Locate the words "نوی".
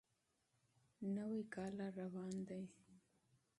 1.15-1.41